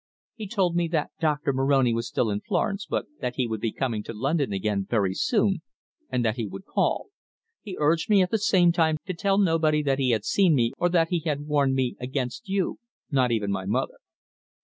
[0.33, 3.71] "He told me that Doctor Moroni was still in Florence, but that he would be
[3.71, 5.61] coming to London again very soon,
[6.09, 7.09] and that he would call.
[7.61, 10.73] He urged me at the same time to tell nobody that he had seen me,
[10.79, 12.79] or that he had warned me against you
[13.11, 13.99] not even my mother."